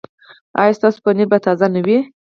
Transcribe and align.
ایا 0.61 0.77
ستاسو 0.77 0.99
پنیر 1.05 1.27
به 1.31 1.37
تازه 1.45 1.67
نه 1.75 1.81
وي؟ 1.85 1.97